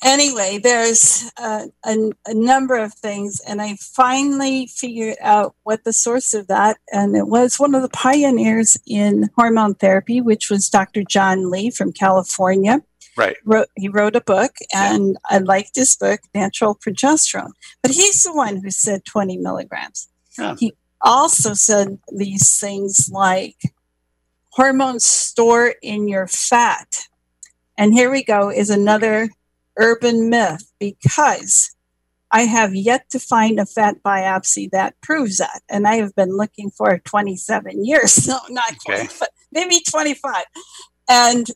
[0.05, 5.93] Anyway, there's uh, a, a number of things, and I finally figured out what the
[5.93, 10.69] source of that, and it was one of the pioneers in hormone therapy, which was
[10.69, 11.03] Dr.
[11.03, 12.81] John Lee from California.
[13.19, 13.37] Right.
[13.45, 17.51] Wrote, he wrote a book, and I liked his book, Natural Progesterone.
[17.83, 20.09] But he's the one who said 20 milligrams.
[20.57, 23.57] He also said these things like
[24.51, 27.09] hormones store in your fat.
[27.77, 29.31] And here we go is another
[29.77, 31.75] urban myth because
[32.31, 35.63] I have yet to find a fat biopsy that proves that.
[35.69, 38.27] And I have been looking for 27 years.
[38.29, 39.07] No, not Okay.
[39.07, 40.45] 20, but maybe 25.
[41.09, 41.47] And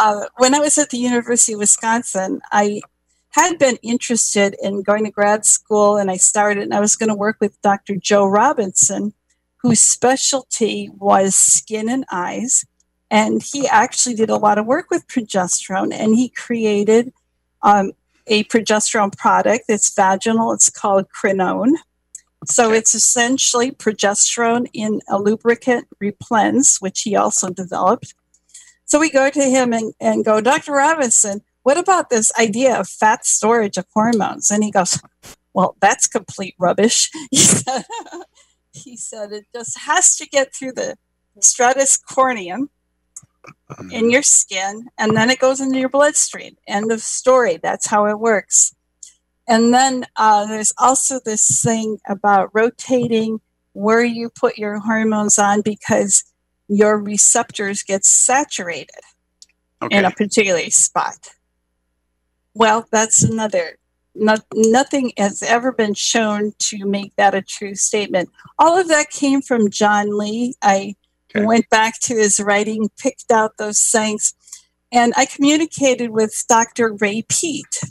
[0.00, 2.80] uh, when I was at the University of Wisconsin, I
[3.28, 7.10] had been interested in going to grad school and I started and I was going
[7.10, 7.96] to work with Dr.
[7.96, 9.12] Joe Robinson,
[9.58, 12.64] whose specialty was skin and eyes.
[13.10, 17.12] And he actually did a lot of work with progesterone and he created
[17.62, 17.92] um,
[18.26, 20.52] a progesterone product that's vaginal.
[20.52, 21.74] It's called Crinone.
[22.46, 28.14] So it's essentially progesterone in a lubricant replens, which he also developed.
[28.90, 30.72] So we go to him and, and go, Dr.
[30.72, 34.50] Robinson, what about this idea of fat storage of hormones?
[34.50, 35.00] And he goes,
[35.54, 37.08] Well, that's complete rubbish.
[37.30, 37.84] He said,
[38.72, 40.96] he said it just has to get through the
[41.38, 42.68] stratum corneum
[43.92, 46.56] in your skin and then it goes into your bloodstream.
[46.66, 47.58] End of story.
[47.62, 48.74] That's how it works.
[49.46, 53.40] And then uh, there's also this thing about rotating
[53.72, 56.24] where you put your hormones on because
[56.70, 58.88] your receptors get saturated
[59.90, 61.30] in a particular spot.
[62.54, 63.76] Well, that's another
[64.14, 68.28] not, nothing has ever been shown to make that a true statement.
[68.58, 70.54] All of that came from John Lee.
[70.62, 70.96] I
[71.34, 71.44] okay.
[71.44, 74.34] went back to his writing, picked out those things,
[74.92, 76.92] and I communicated with Dr.
[76.94, 77.82] Ray Peat.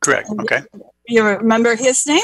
[0.00, 0.30] Correct.
[0.40, 0.62] Okay.
[1.06, 2.20] You remember his name?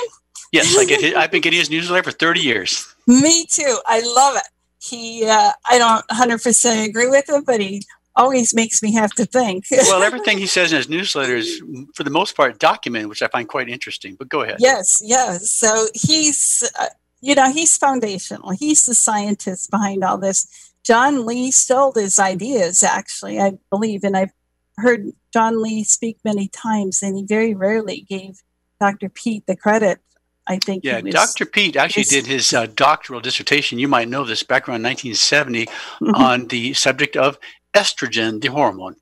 [0.52, 1.00] Yes, I get.
[1.00, 2.94] His, I've been getting his newsletter for thirty years.
[3.08, 3.78] Me too.
[3.86, 4.44] I love it.
[4.84, 7.82] He, uh, I don't 100% agree with him, but he
[8.16, 9.66] always makes me have to think.
[9.70, 11.62] well, everything he says in his newsletter is,
[11.94, 14.14] for the most part, documented, which I find quite interesting.
[14.16, 14.56] But go ahead.
[14.60, 15.50] Yes, yes.
[15.50, 16.88] So he's, uh,
[17.20, 18.50] you know, he's foundational.
[18.50, 20.46] He's the scientist behind all this.
[20.84, 24.32] John Lee stole his ideas, actually, I believe, and I've
[24.76, 28.42] heard John Lee speak many times, and he very rarely gave
[28.80, 29.08] Dr.
[29.08, 30.00] Peat the credit.
[30.46, 30.84] I think.
[30.84, 31.46] Yeah, was, Dr.
[31.46, 33.78] Peat actually did his uh, doctoral dissertation.
[33.78, 36.14] You might know this back around 1970 mm-hmm.
[36.14, 37.38] on the subject of
[37.74, 38.96] estrogen, the hormone.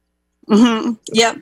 [0.48, 0.92] Mm-hmm.
[1.12, 1.38] Yep,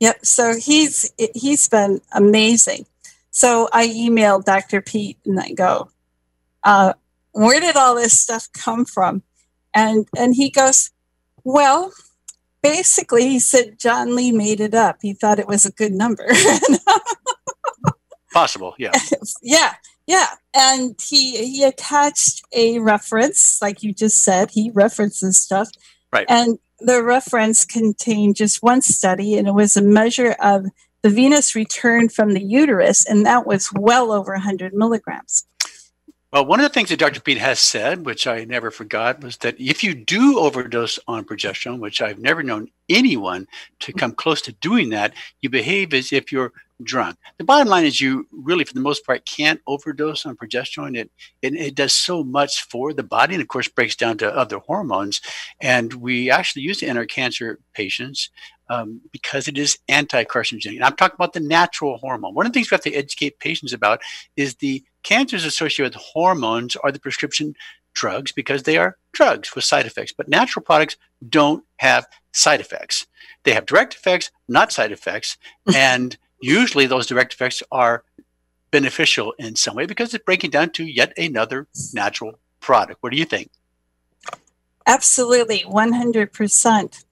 [0.00, 0.24] yep.
[0.24, 2.86] So he's he's been amazing.
[3.30, 4.80] So I emailed Dr.
[4.80, 5.90] Peat and I go,
[6.64, 6.94] uh,
[7.32, 9.22] "Where did all this stuff come from?"
[9.74, 10.90] And and he goes,
[11.44, 11.92] "Well."
[12.62, 14.98] Basically, he said John Lee made it up.
[15.02, 16.28] He thought it was a good number.
[18.32, 18.92] Possible, yeah.
[19.42, 19.74] yeah,
[20.06, 20.28] yeah.
[20.54, 24.50] And he he attached a reference, like you just said.
[24.50, 25.68] He references stuff.
[26.12, 26.26] Right.
[26.28, 30.66] And the reference contained just one study, and it was a measure of
[31.02, 35.44] the venous return from the uterus, and that was well over 100 milligrams.
[36.32, 37.20] Well, one of the things that Dr.
[37.20, 41.78] Peat has said, which I never forgot, was that if you do overdose on progesterone,
[41.78, 43.46] which I've never known anyone
[43.80, 46.52] to come close to doing that, you behave as if you're
[46.84, 47.16] drunk.
[47.38, 50.96] The bottom line is you really, for the most part, can't overdose on progesterone.
[50.96, 54.36] It, it, it does so much for the body and, of course, breaks down to
[54.36, 55.20] other hormones.
[55.60, 58.30] And we actually use it in our cancer patients
[58.68, 60.76] um, because it is anti-carcinogenic.
[60.76, 62.34] And I'm talking about the natural hormone.
[62.34, 64.00] One of the things we have to educate patients about
[64.36, 67.54] is the cancers associated with hormones are the prescription
[67.94, 70.12] drugs because they are drugs with side effects.
[70.16, 70.96] But natural products
[71.28, 73.06] don't have side effects.
[73.44, 75.36] They have direct effects, not side effects.
[75.74, 78.04] and usually those direct effects are
[78.70, 82.98] beneficial in some way because it's breaking down to yet another natural product.
[83.02, 83.50] What do you think?
[84.86, 87.04] Absolutely, 100%.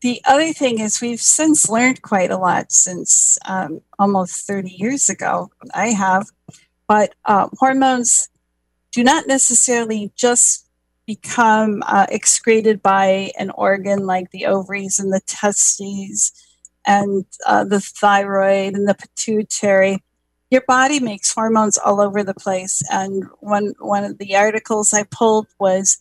[0.00, 5.08] The other thing is, we've since learned quite a lot since um, almost 30 years
[5.08, 5.50] ago.
[5.74, 6.28] I have,
[6.86, 8.28] but uh, hormones
[8.92, 10.68] do not necessarily just
[11.06, 16.32] become uh, excreted by an organ like the ovaries and the testes
[16.88, 20.02] and uh, the thyroid and the pituitary.
[20.50, 22.82] Your body makes hormones all over the place.
[22.90, 25.98] And one, one of the articles I pulled was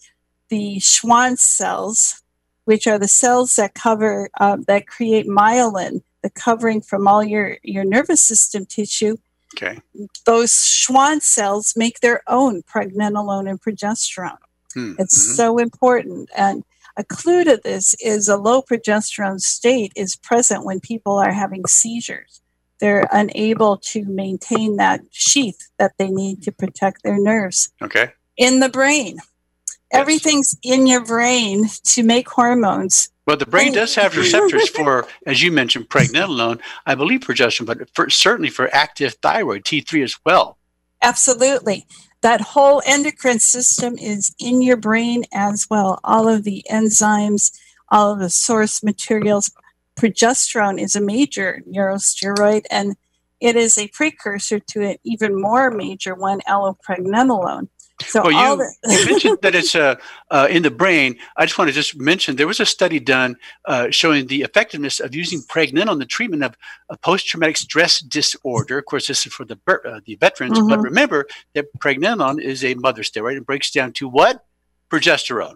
[0.48, 2.24] the Schwann cells,
[2.64, 7.58] which are the cells that cover, uh, that create myelin, the covering from all your,
[7.64, 9.18] your nervous system tissue.
[9.56, 9.82] Okay.
[10.26, 14.38] Those Schwann cells make their own pregnenolone and progesterone.
[14.74, 14.94] Hmm.
[15.00, 15.36] It's mm-hmm.
[15.36, 16.30] so important.
[16.38, 16.64] And
[16.98, 21.66] a clue to this is a low progesterone state is present when people are having
[21.68, 22.42] seizures.
[22.80, 27.72] They're unable to maintain that sheath that they need to protect their nerves.
[27.82, 28.12] Okay.
[28.36, 29.16] In the brain.
[29.16, 30.02] Yes.
[30.02, 33.10] Everything's in your brain to make hormones.
[33.26, 37.90] Well, the brain does have receptors for, as you mentioned, pregnenolone, I believe progesterone, but
[37.94, 40.58] for, certainly for active thyroid, T3 as well.
[41.02, 41.86] Absolutely
[42.28, 45.98] that whole endocrine system is in your brain as well.
[46.04, 49.50] All of the enzymes, all of the source materials.
[49.96, 52.98] Progesterone is a major neurosteroid and
[53.40, 57.70] it is a precursor to an even more major one, allopregnanolone.
[58.06, 59.96] So well, you, the- you mentioned that it's uh,
[60.30, 61.18] uh, in the brain.
[61.36, 65.00] I just want to just mention there was a study done uh, showing the effectiveness
[65.00, 66.56] of using pregnenolone in the treatment of
[66.90, 68.78] a post-traumatic stress disorder.
[68.78, 70.70] Of course, this is for the uh, the veterans, mm-hmm.
[70.70, 73.38] but remember that pregnenolone is a mother steroid.
[73.38, 74.46] It breaks down to what?
[74.90, 75.56] Progesterone.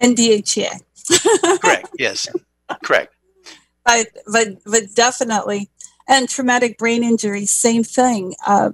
[0.00, 0.80] And DHEA.
[1.60, 1.88] Correct.
[1.98, 2.28] Yes.
[2.82, 3.14] Correct.
[3.84, 5.70] But, but, but definitely.
[6.06, 8.34] And traumatic brain injury, same thing.
[8.46, 8.70] Uh,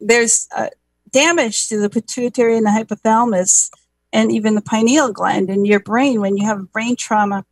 [0.00, 0.68] there's uh,
[1.12, 3.70] damage to the pituitary and the hypothalamus
[4.12, 7.44] and even the pineal gland in your brain when you have brain trauma.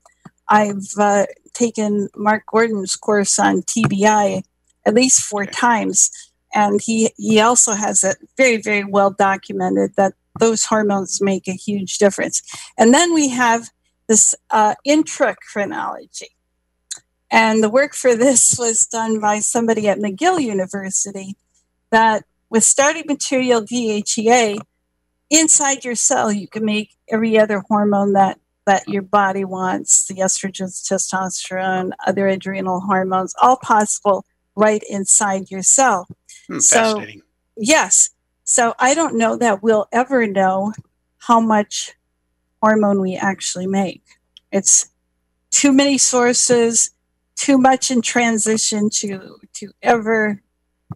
[0.49, 4.43] I've uh, taken Mark Gordon's course on TBI
[4.87, 6.11] at least four times,
[6.55, 11.53] and he he also has it very very well documented that those hormones make a
[11.53, 12.43] huge difference.
[12.79, 13.69] And then we have
[14.07, 16.31] this uh, intracrinology.
[17.31, 21.37] And the work for this was done by somebody at McGill University
[21.91, 24.59] that with starting material DHEA,
[25.31, 30.17] inside your cell, you can make every other hormone that that your body wants the
[30.17, 34.27] estrogens, testosterone, other adrenal hormones, all possible
[34.57, 36.07] right inside your cell.
[36.49, 37.23] Hmm, so, fascinating.
[37.57, 38.11] yes.
[38.45, 40.75] So I don't know that we'll ever know
[41.17, 41.95] how much
[42.63, 44.03] hormone we actually make.
[44.53, 44.91] It's
[45.51, 46.91] too many sources,
[47.37, 50.43] too much in transition to to ever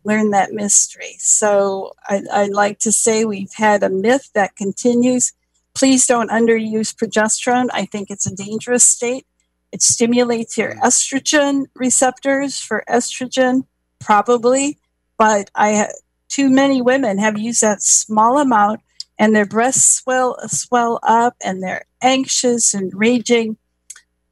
[0.05, 1.17] learn that mystery.
[1.19, 5.33] So I, I'd like to say we've had a myth that continues.
[5.75, 7.69] Please don't underuse progesterone.
[7.73, 9.27] I think it's a dangerous state.
[9.71, 10.81] It stimulates your mm.
[10.81, 13.65] estrogen receptors for estrogen,
[14.01, 14.79] probably,
[15.19, 15.89] but I
[16.29, 18.81] too many women have used that small amount
[19.19, 23.57] and their breasts swell swell up and they're anxious and raging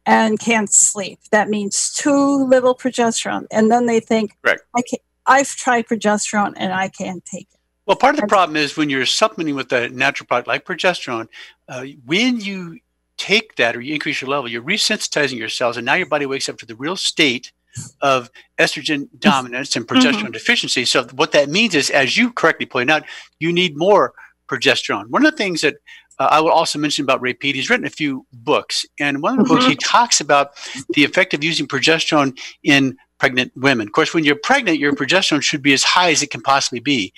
[0.07, 1.21] and can't sleep.
[1.31, 3.47] That means too little progesterone.
[3.51, 4.63] And then they think, Correct.
[4.75, 7.61] I can I've tried progesterone and I can't take it.
[7.87, 11.29] Well, part of the problem is when you're supplementing with a natural product like progesterone,
[11.69, 12.79] uh, when you
[13.17, 16.25] take that or you increase your level, you're resensitizing your cells, and now your body
[16.27, 17.53] wakes up to the real state
[18.01, 20.33] of estrogen dominance and progesterone Mhm.
[20.33, 20.85] deficiency.
[20.85, 23.05] So, what that means is, as you correctly pointed out,
[23.39, 24.15] you need more
[24.49, 25.07] progesterone.
[25.09, 25.77] One of the things that
[26.19, 29.39] uh, I will also mention about Ray Peat, he's written a few books, and one
[29.39, 30.51] of the books he talks about
[30.95, 33.87] the effect of using progesterone in pregnant women.
[33.87, 36.81] Of course, when you're pregnant, your progesterone should be as high as it can possibly
[36.81, 37.13] be.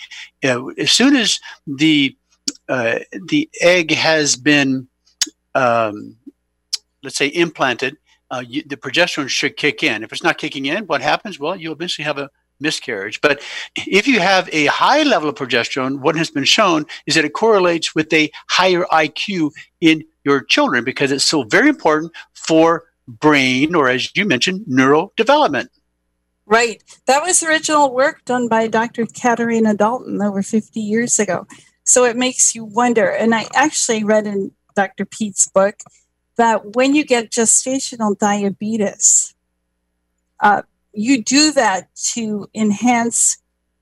[0.45, 2.17] Uh, as soon as the
[2.69, 4.89] uh, the egg has been,
[5.55, 6.17] um,
[7.03, 7.97] let's say, implanted,
[8.31, 10.03] uh, you, the progesterone should kick in.
[10.03, 11.39] If it's not kicking in, what happens?
[11.39, 12.31] Well, you'll eventually have a
[12.61, 13.21] miscarriage.
[13.21, 13.43] But
[13.77, 17.35] if you have a high level of progesterone, what has been shown is that it
[17.35, 19.51] correlates with a higher IQ
[19.81, 25.69] in your children because it's so very important for brain or, as you mentioned, neurodevelopment.
[26.47, 26.83] Right.
[27.07, 29.07] That was original work done by Dr.
[29.07, 31.47] Katharina Dalton over 50 years ago.
[31.85, 33.09] So it makes you wonder.
[33.09, 35.05] And I actually read in Dr.
[35.05, 35.77] Peat's book
[36.37, 39.35] that when you get gestational diabetes,
[40.41, 40.63] uh,
[40.93, 43.39] you do that to enhance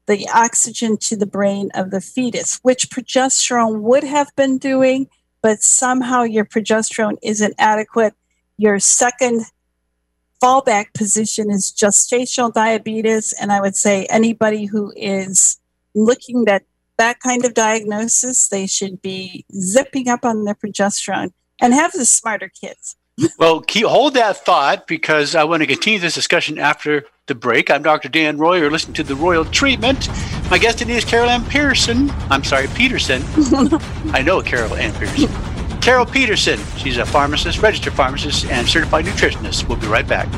[0.06, 5.08] the oxygen to the brain of the fetus, which progesterone would have been doing,
[5.40, 8.14] but somehow your progesterone isn't adequate.
[8.56, 9.42] Your second
[10.42, 13.32] fallback position is gestational diabetes.
[13.40, 15.58] And I would say anybody who is
[15.94, 16.62] looking at
[16.98, 22.04] that kind of diagnosis, they should be zipping up on their progesterone and have the
[22.04, 22.96] smarter kids.
[23.38, 27.70] well, keep, hold that thought because I want to continue this discussion after the break.
[27.70, 28.08] I'm Dr.
[28.08, 28.58] Dan Royal.
[28.58, 30.08] You're listening to The Royal Treatment.
[30.50, 32.10] My guest today is Carol Ann Pearson.
[32.30, 33.22] I'm sorry, Peterson.
[34.12, 35.49] I know Carol Ann Pearson.
[35.80, 36.60] Carol Peterson.
[36.76, 39.68] She's a pharmacist, registered pharmacist, and certified nutritionist.
[39.68, 40.28] We'll be right back.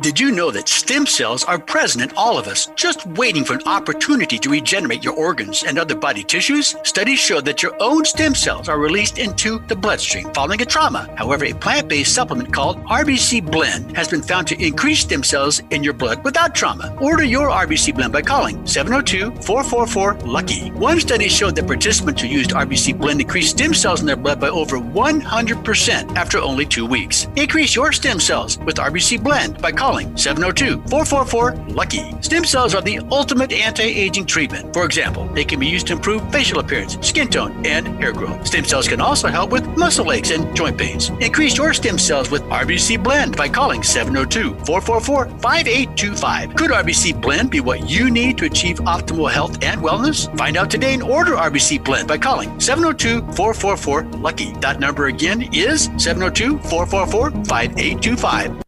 [0.00, 3.54] Did you know that stem cells are present in all of us, just waiting for
[3.54, 6.74] an opportunity to regenerate your organs and other body tissues?
[6.82, 11.08] Studies show that your own stem cells are released into the bloodstream following a trauma.
[11.16, 15.62] However, a plant based supplement called RBC Blend has been found to increase stem cells
[15.70, 16.92] in your blood without trauma.
[17.00, 20.72] Order your RBC Blend by calling 702 444 LUCKY.
[20.72, 24.40] One study showed that participants who used RBC Blend increased stem cells in their blood
[24.40, 27.28] by over 100% after only two weeks.
[27.36, 32.22] Increase your stem cells with RBC Blend by calling 702 444 LUCKY.
[32.22, 34.72] Stem cells are the ultimate anti aging treatment.
[34.72, 38.46] For example, they can be used to improve facial appearance, skin tone, and hair growth.
[38.46, 41.10] Stem cells can also help with muscle aches and joint pains.
[41.20, 46.54] Increase your stem cells with RBC Blend by calling 702 444 5825.
[46.56, 50.34] Could RBC Blend be what you need to achieve optimal health and wellness?
[50.38, 54.60] Find out today and order RBC Blend by calling 702 444 LUCKY.
[54.62, 58.63] That number again is 702 444 5825.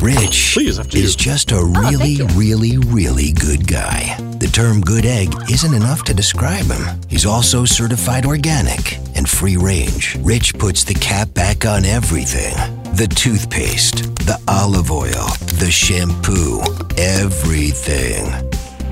[0.00, 4.16] Rich is just a oh, really, really, really good guy.
[4.38, 7.00] The term good egg isn't enough to describe him.
[7.08, 10.16] He's also certified organic and free range.
[10.20, 12.54] Rich puts the cap back on everything
[12.96, 15.28] the toothpaste, the olive oil,
[15.58, 16.62] the shampoo,
[16.96, 18.55] everything.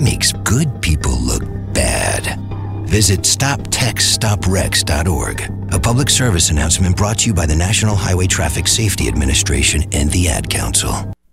[0.00, 2.40] makes good people look bad.
[2.88, 5.72] Visit StopTextsStopWrecks.org.
[5.72, 10.10] A public service announcement brought to you by the National Highway Traffic Safety Administration and
[10.10, 11.14] the Ad Council.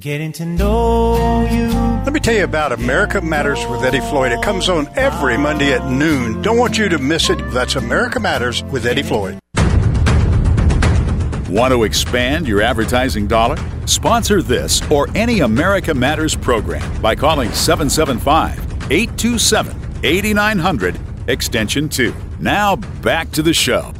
[0.00, 1.68] Getting to know you.
[2.04, 4.32] Let me tell you about America Matters with Eddie Floyd.
[4.32, 6.40] It comes on every Monday at noon.
[6.40, 7.36] Don't want you to miss it.
[7.50, 9.38] That's America Matters with Eddie Floyd.
[11.50, 13.58] Want to expand your advertising dollar?
[13.84, 18.58] Sponsor this or any America Matters program by calling 775
[18.90, 20.98] 827 8900
[21.28, 22.14] extension 2.
[22.38, 23.92] Now back to the show.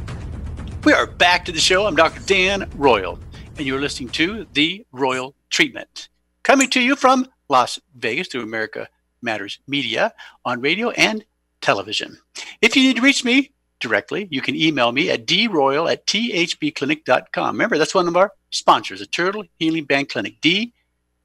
[0.83, 1.85] We are back to the show.
[1.85, 2.21] I'm Dr.
[2.21, 3.19] Dan Royal,
[3.55, 6.09] and you're listening to The Royal Treatment.
[6.43, 8.87] Coming to you from Las Vegas through America
[9.21, 11.23] Matters Media on radio and
[11.61, 12.17] television.
[12.61, 17.55] If you need to reach me directly, you can email me at droyal at thbclinic.com.
[17.55, 20.41] Remember, that's one of our sponsors, the Turtle Healing Band Clinic.
[20.41, 20.73] D,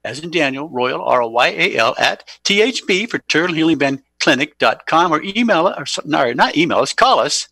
[0.03, 4.03] as in Daniel, Royal, R O Y A L, at THB for Turtle Healing Band
[4.19, 7.47] Clinic.com or email us, or no, not email us, call us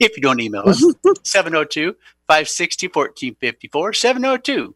[0.00, 0.84] if you don't email us
[1.22, 1.94] 702
[2.26, 4.74] 560 1454 702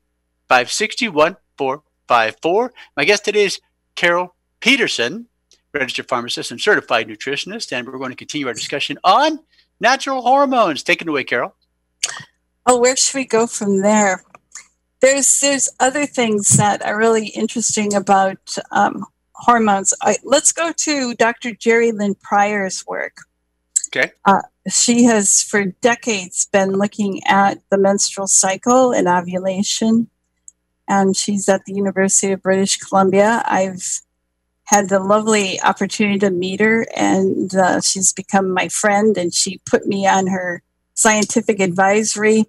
[0.48, 2.72] 560 1454.
[2.96, 3.60] My guest today is
[3.94, 5.26] Carol Peterson,
[5.72, 9.40] registered pharmacist and certified nutritionist, and we're going to continue our discussion on
[9.80, 10.82] natural hormones.
[10.82, 11.54] Take it away, Carol.
[12.66, 14.24] Oh, where should we go from there?
[15.00, 19.92] There's there's other things that are really interesting about um, hormones.
[20.02, 21.50] I, let's go to Dr.
[21.50, 23.18] Jerilynn Prior's work.
[23.88, 24.12] Okay.
[24.24, 30.08] Uh, she has for decades been looking at the menstrual cycle and ovulation,
[30.88, 33.42] and she's at the University of British Columbia.
[33.46, 34.00] I've
[34.64, 39.60] had the lovely opportunity to meet her, and uh, she's become my friend, and she
[39.64, 40.62] put me on her
[40.94, 42.44] scientific advisory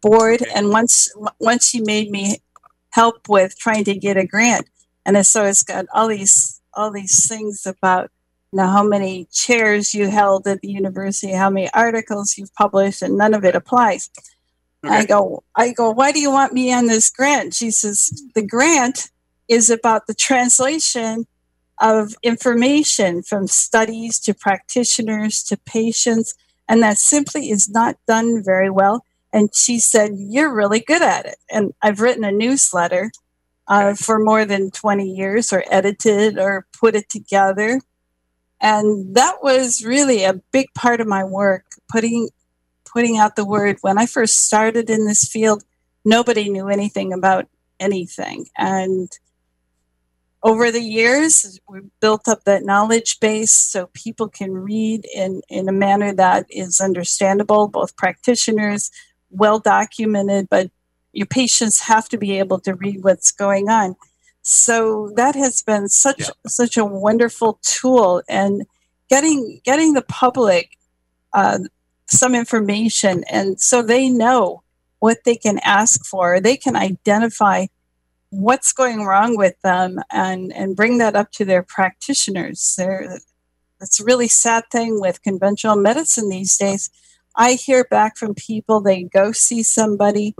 [0.00, 0.44] board.
[0.54, 2.38] And once once she made me
[2.90, 4.68] help with trying to get a grant,
[5.04, 8.10] and so it's got all these all these things about
[8.52, 13.02] you know how many chairs you held at the university, how many articles you've published,
[13.02, 14.10] and none of it applies.
[14.84, 14.94] Okay.
[14.94, 17.54] I go, I go, why do you want me on this grant?
[17.54, 19.10] She says, the grant
[19.48, 21.26] is about the translation
[21.80, 26.34] of information from studies to practitioners to patients,
[26.68, 29.04] and that simply is not done very well.
[29.32, 31.36] And she said, You're really good at it.
[31.50, 33.10] And I've written a newsletter
[33.66, 37.80] uh, for more than 20 years, or edited or put it together.
[38.60, 42.30] And that was really a big part of my work, putting
[42.92, 43.78] putting out the word.
[43.80, 45.64] When I first started in this field,
[46.04, 47.46] nobody knew anything about
[47.80, 48.46] anything.
[48.56, 49.10] And
[50.42, 55.68] over the years, we built up that knowledge base so people can read in, in
[55.68, 58.90] a manner that is understandable, both practitioners,
[59.30, 60.70] well documented, but
[61.12, 63.96] your patients have to be able to read what's going on.
[64.42, 66.30] So that has been such yeah.
[66.46, 68.64] such a wonderful tool, and
[69.10, 70.78] getting getting the public
[71.34, 71.58] uh,
[72.08, 74.62] some information, and so they know
[74.98, 76.40] what they can ask for.
[76.40, 77.66] They can identify
[78.30, 82.74] what's going wrong with them and and bring that up to their practitioners.
[82.76, 83.18] There,
[83.80, 86.90] it's a really sad thing with conventional medicine these days.
[87.36, 90.34] I hear back from people they go see somebody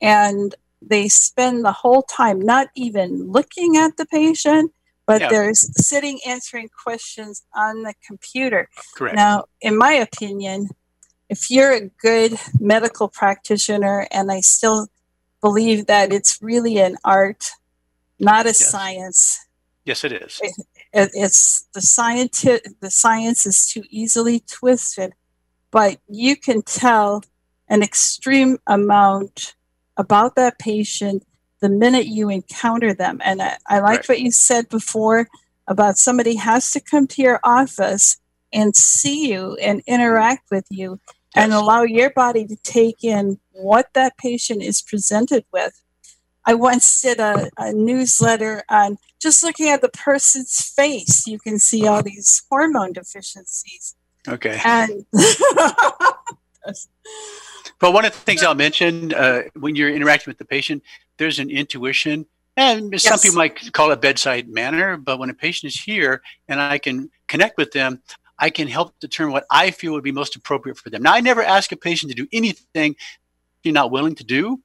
[0.00, 4.72] and they spend the whole time not even looking at the patient
[5.06, 5.28] but yeah.
[5.28, 8.68] they're sitting answering questions on the computer.
[8.96, 9.16] Correct.
[9.16, 10.68] Now, in my opinion,
[11.32, 14.88] if you're a good medical practitioner, and I still
[15.40, 17.52] believe that it's really an art,
[18.20, 18.70] not a yes.
[18.70, 19.46] science.
[19.86, 20.38] Yes, it is.
[20.42, 20.52] It,
[20.92, 22.42] it, it's the science.
[22.42, 25.14] The science is too easily twisted,
[25.70, 27.24] but you can tell
[27.66, 29.54] an extreme amount
[29.96, 31.24] about that patient
[31.60, 33.22] the minute you encounter them.
[33.24, 34.16] And I, I liked right.
[34.16, 35.28] what you said before
[35.66, 38.18] about somebody has to come to your office
[38.52, 41.00] and see you and interact with you.
[41.34, 45.80] And allow your body to take in what that patient is presented with.
[46.44, 51.58] I once did a, a newsletter on just looking at the person's face, you can
[51.58, 53.94] see all these hormone deficiencies.
[54.28, 54.60] Okay.
[54.64, 55.06] And
[57.82, 60.84] But one of the things I'll mention uh, when you're interacting with the patient,
[61.16, 62.26] there's an intuition,
[62.56, 64.96] and some people might call it bedside manner.
[64.96, 68.00] But when a patient is here and I can connect with them,
[68.42, 71.02] I can help determine what I feel would be most appropriate for them.
[71.04, 72.96] Now, I never ask a patient to do anything
[73.62, 74.60] you're not willing to do.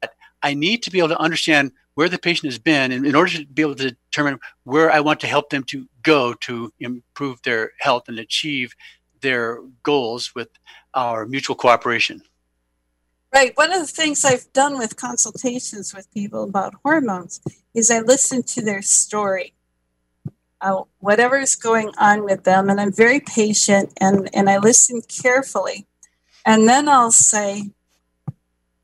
[0.00, 3.14] But I need to be able to understand where the patient has been, and in
[3.14, 6.72] order to be able to determine where I want to help them to go to
[6.80, 8.74] improve their health and achieve
[9.20, 10.48] their goals with
[10.94, 12.22] our mutual cooperation.
[13.32, 13.56] Right.
[13.56, 17.40] One of the things I've done with consultations with people about hormones
[17.72, 19.52] is I listen to their story,
[20.60, 25.02] uh, whatever is going on with them, and I'm very patient and, and I listen
[25.02, 25.86] carefully.
[26.44, 27.70] And then I'll say,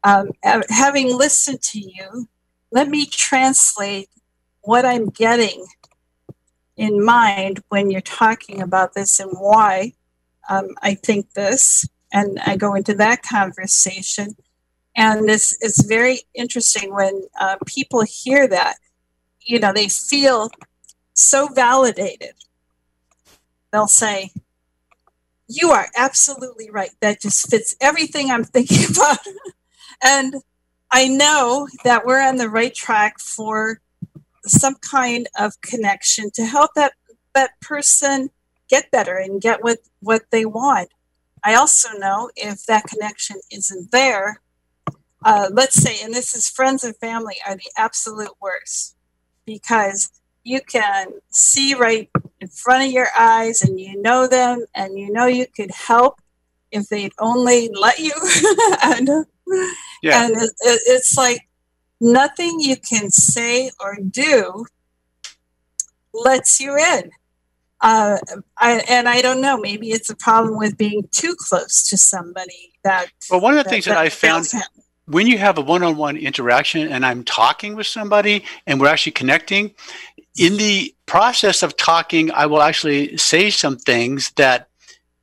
[0.05, 0.31] um,
[0.69, 2.29] having listened to you,
[2.71, 4.09] let me translate
[4.63, 5.67] what I'm getting
[6.77, 9.95] in mind when you're talking about this and why
[10.49, 11.89] um, I think this.
[12.13, 14.37] And I go into that conversation.
[14.97, 18.77] And it's, it's very interesting when uh, people hear that,
[19.41, 20.51] you know, they feel
[21.17, 22.35] so validated.
[23.73, 24.31] They'll say,
[25.49, 26.91] You are absolutely right.
[27.01, 29.19] That just fits everything I'm thinking about.
[30.03, 30.37] and
[30.93, 33.81] I know that we're on the right track for
[34.45, 36.93] some kind of connection to help that,
[37.35, 38.31] that person
[38.69, 40.89] get better and get what, what they want.
[41.45, 44.41] I also know if that connection isn't there,
[45.25, 48.97] uh, let's say, and this is friends and family are the absolute worst
[49.45, 50.11] because
[50.47, 52.09] you can see right
[52.41, 56.21] in front of your eyes and you know them and you know you could help
[56.71, 58.13] if they'd only let you.
[58.83, 59.27] and
[60.03, 60.25] Yeah.
[60.25, 61.49] and it, it, it's like
[62.01, 64.67] nothing you can say or do
[66.13, 67.11] lets you in.
[67.81, 68.19] Uh,
[68.57, 72.73] I, and I don't know, maybe it's a problem with being too close to somebody
[72.85, 73.07] that.
[73.31, 74.63] Well, one of the things that I found him.
[75.07, 79.75] When you have a one-on-one interaction and I'm talking with somebody and we're actually connecting,
[80.37, 84.69] in the process of talking, I will actually say some things that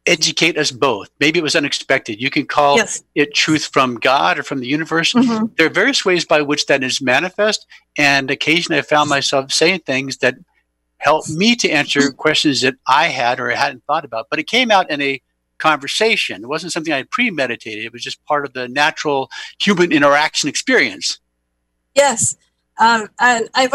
[0.05, 1.09] educate us both.
[1.19, 2.21] Maybe it was unexpected.
[2.21, 3.03] You can call Yes.
[3.15, 5.13] it truth from God or from the universe.
[5.13, 5.55] Mhm.
[5.57, 7.65] There are various ways by which that is manifest,
[7.97, 10.35] and occasionally I found myself saying things that
[10.97, 14.27] helped me to answer questions that I had or hadn't thought about.
[14.29, 15.21] But it came out in a
[15.57, 16.43] conversation.
[16.43, 17.85] It wasn't something I premeditated.
[17.85, 19.29] It was just part of the natural
[19.59, 21.19] human interaction experience.
[21.95, 22.35] Yes.
[22.79, 23.71] Um, and I've